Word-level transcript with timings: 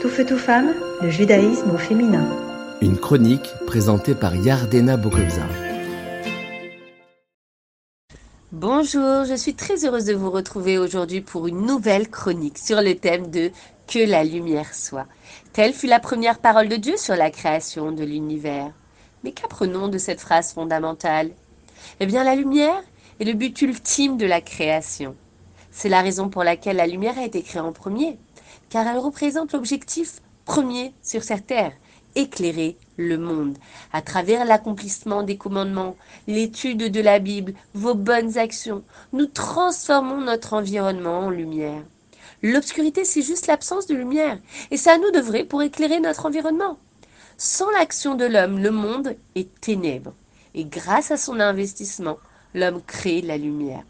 Tout 0.00 0.08
feu, 0.08 0.24
tout 0.24 0.38
femme, 0.38 0.74
le 1.02 1.10
judaïsme 1.10 1.72
au 1.72 1.76
féminin. 1.76 2.24
Une 2.80 2.96
chronique 2.96 3.48
présentée 3.66 4.14
par 4.14 4.36
Yardena 4.36 4.96
Bokobza. 4.96 5.42
Bonjour, 8.52 9.24
je 9.24 9.34
suis 9.36 9.54
très 9.54 9.84
heureuse 9.84 10.04
de 10.04 10.14
vous 10.14 10.30
retrouver 10.30 10.78
aujourd'hui 10.78 11.20
pour 11.20 11.48
une 11.48 11.66
nouvelle 11.66 12.08
chronique 12.08 12.58
sur 12.58 12.80
le 12.80 12.94
thème 12.94 13.28
de 13.28 13.50
Que 13.88 14.08
la 14.08 14.22
lumière 14.22 14.72
soit. 14.72 15.06
Telle 15.52 15.72
fut 15.72 15.88
la 15.88 15.98
première 15.98 16.38
parole 16.38 16.68
de 16.68 16.76
Dieu 16.76 16.96
sur 16.96 17.16
la 17.16 17.32
création 17.32 17.90
de 17.90 18.04
l'univers. 18.04 18.70
Mais 19.24 19.32
qu'apprenons 19.32 19.88
de 19.88 19.98
cette 19.98 20.20
phrase 20.20 20.52
fondamentale? 20.52 21.32
Eh 21.98 22.06
bien, 22.06 22.22
la 22.22 22.36
lumière 22.36 22.84
est 23.18 23.24
le 23.24 23.32
but 23.32 23.60
ultime 23.62 24.16
de 24.16 24.26
la 24.26 24.40
création. 24.40 25.16
C'est 25.72 25.88
la 25.88 26.02
raison 26.02 26.28
pour 26.28 26.44
laquelle 26.44 26.76
la 26.76 26.86
lumière 26.86 27.18
a 27.18 27.24
été 27.24 27.42
créée 27.42 27.60
en 27.60 27.72
premier, 27.72 28.18
car 28.68 28.86
elle 28.86 28.98
représente 28.98 29.52
l'objectif 29.52 30.20
premier 30.44 30.94
sur 31.02 31.22
cette 31.22 31.46
terre, 31.46 31.72
éclairer 32.14 32.76
le 32.96 33.18
monde. 33.18 33.56
À 33.92 34.02
travers 34.02 34.44
l'accomplissement 34.44 35.22
des 35.22 35.36
commandements, 35.36 35.96
l'étude 36.26 36.90
de 36.90 37.00
la 37.00 37.18
Bible, 37.18 37.54
vos 37.74 37.94
bonnes 37.94 38.38
actions, 38.38 38.82
nous 39.12 39.26
transformons 39.26 40.20
notre 40.20 40.54
environnement 40.54 41.20
en 41.20 41.30
lumière. 41.30 41.82
L'obscurité, 42.42 43.04
c'est 43.04 43.22
juste 43.22 43.46
l'absence 43.46 43.86
de 43.86 43.94
lumière, 43.94 44.38
et 44.70 44.76
à 44.88 44.98
nous 44.98 45.10
de 45.10 45.20
vrai 45.20 45.44
pour 45.44 45.62
éclairer 45.62 46.00
notre 46.00 46.26
environnement. 46.26 46.78
Sans 47.36 47.70
l'action 47.70 48.14
de 48.14 48.24
l'homme, 48.24 48.58
le 48.58 48.70
monde 48.70 49.16
est 49.34 49.60
ténèbre, 49.60 50.14
et 50.54 50.64
grâce 50.64 51.10
à 51.10 51.16
son 51.16 51.40
investissement, 51.40 52.18
l'homme 52.54 52.80
crée 52.86 53.22
la 53.22 53.36
lumière 53.36 53.84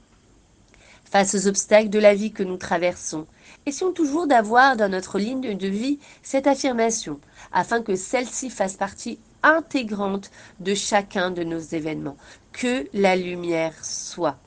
face 1.11 1.35
aux 1.35 1.47
obstacles 1.49 1.89
de 1.89 1.99
la 1.99 2.15
vie 2.15 2.33
que 2.33 2.43
nous 2.43 2.57
traversons. 2.57 3.27
Essayons 3.67 3.93
toujours 3.93 4.27
d'avoir 4.27 4.77
dans 4.77 4.91
notre 4.91 5.19
ligne 5.19 5.57
de 5.57 5.69
vie 5.69 5.99
cette 6.23 6.47
affirmation, 6.47 7.21
afin 7.53 7.83
que 7.83 7.97
celle-ci 7.97 8.51
fasse 8.51 8.77
partie 8.77 9.19
intégrante 9.43 10.31
de 10.61 10.75
chacun 10.75 11.31
de 11.31 11.45
nos 11.45 11.59
événements. 11.59 12.17
Que 12.53 12.87
la 12.93 13.17
lumière 13.17 13.75
soit. 13.85 14.39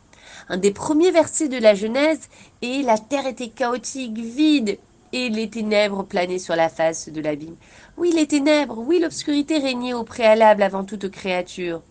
Un 0.50 0.58
des 0.58 0.72
premiers 0.72 1.12
versets 1.12 1.48
de 1.48 1.58
la 1.58 1.76
Genèse 1.76 2.30
est 2.62 2.84
La 2.84 2.98
terre 2.98 3.28
était 3.28 3.50
chaotique, 3.50 4.18
vide, 4.18 4.78
et 5.14 5.30
les 5.30 5.50
ténèbres 5.50 6.04
planaient 6.04 6.40
sur 6.40 6.56
la 6.56 6.70
face 6.70 7.10
de 7.10 7.22
l'abîme. 7.22 7.56
Oui, 7.98 8.12
les 8.14 8.28
ténèbres, 8.28 8.78
oui, 8.78 9.00
l'obscurité 9.00 9.58
régnait 9.58 9.94
au 9.94 10.04
préalable 10.04 10.64
avant 10.64 10.84
toute 10.84 11.10
créature. 11.10 11.82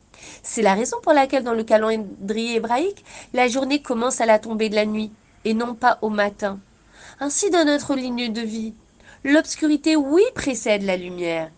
C'est 0.43 0.63
la 0.63 0.75
raison 0.75 0.97
pour 1.03 1.13
laquelle 1.13 1.45
dans 1.45 1.55
le 1.55 1.65
calendrier 1.65 2.57
hébraïque, 2.57 3.05
la 3.33 3.49
journée 3.49 3.83
commence 3.83 4.21
à 4.21 4.27
la 4.27 4.39
tombée 4.39 4.69
de 4.69 4.75
la 4.75 4.87
nuit 4.87 5.13
et 5.45 5.55
non 5.55 5.75
pas 5.75 5.99
au 6.03 6.09
matin. 6.11 6.59
Ainsi 7.21 7.51
dans 7.51 7.65
notre 7.65 7.95
ligne 7.95 8.33
de 8.33 8.41
vie, 8.41 8.75
l'obscurité, 9.25 9.97
oui, 9.97 10.23
précède 10.35 10.83
la 10.83 10.97
lumière. 10.97 11.51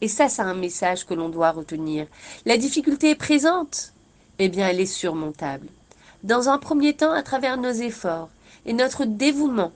Et 0.00 0.08
ça, 0.08 0.28
c'est 0.28 0.42
un 0.42 0.54
message 0.54 1.04
que 1.04 1.14
l'on 1.14 1.28
doit 1.28 1.50
retenir. 1.50 2.06
La 2.46 2.56
difficulté 2.56 3.10
est 3.10 3.16
présente, 3.16 3.92
eh 4.38 4.48
bien, 4.48 4.68
elle 4.68 4.80
est 4.80 4.86
surmontable. 4.86 5.66
Dans 6.22 6.48
un 6.48 6.58
premier 6.58 6.94
temps, 6.94 7.12
à 7.12 7.22
travers 7.22 7.56
nos 7.56 7.72
efforts 7.72 8.30
et 8.64 8.72
notre 8.72 9.04
dévouement, 9.04 9.72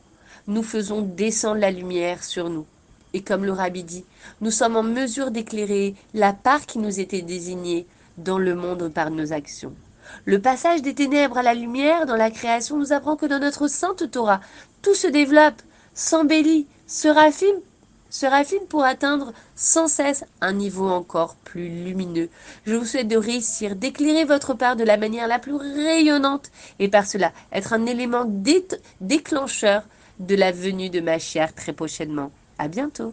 nous 0.47 0.63
faisons 0.63 1.03
descendre 1.03 1.61
la 1.61 1.71
lumière 1.71 2.23
sur 2.23 2.49
nous. 2.49 2.67
Et 3.13 3.23
comme 3.23 3.45
le 3.45 3.53
rabbi 3.53 3.85
dit, 3.85 4.05
nous 4.41 4.51
sommes 4.51 4.77
en 4.77 4.83
mesure 4.83 5.31
d'éclairer 5.31 5.95
la 6.15 6.33
part 6.33 6.67
qui 6.67 6.79
nous 6.79 7.01
était 7.01 7.23
désignée 7.23 7.87
dans 8.19 8.39
le 8.39 8.55
monde 8.55 8.93
par 8.93 9.11
nos 9.11 9.33
actions. 9.33 9.73
Le 10.25 10.41
passage 10.41 10.83
des 10.83 10.95
ténèbres 10.95 11.39
à 11.39 11.43
la 11.43 11.55
lumière 11.55 12.07
dans 12.07 12.17
la 12.17 12.31
création 12.31 12.79
nous 12.79 12.93
apprend 12.93 13.17
que 13.17 13.27
dans 13.27 13.39
notre 13.39 13.69
sainte 13.69 14.11
Torah, 14.11 14.41
tout 14.83 14.95
se 14.95 15.07
développe, 15.07 15.63
s'embellit, 15.95 16.67
se 16.87 17.09
raffine, 17.09 17.61
se 18.11 18.27
raffine 18.27 18.67
pour 18.69 18.85
atteindre 18.85 19.33
sans 19.57 19.89
cesse 19.89 20.25
un 20.41 20.53
niveau 20.53 20.89
encore 20.89 21.35
plus 21.37 21.69
lumineux. 21.69 22.29
Je 22.65 22.75
vous 22.75 22.85
souhaite 22.85 23.09
de 23.09 23.17
réussir, 23.17 23.75
d'éclairer 23.75 24.25
votre 24.25 24.55
part 24.55 24.77
de 24.77 24.85
la 24.85 24.97
manière 24.97 25.27
la 25.27 25.39
plus 25.39 25.55
rayonnante 25.55 26.51
et 26.79 26.89
par 26.89 27.07
cela 27.07 27.33
être 27.53 27.73
un 27.73 27.87
élément 27.87 28.25
déclencheur 29.01 29.83
de 30.21 30.37
la 30.37 30.53
venue 30.53 30.91
de 30.91 31.01
ma 31.01 31.19
chère 31.19 31.55
très 31.55 31.73
prochainement. 31.73 32.31
À 32.59 32.69
bientôt. 32.69 33.13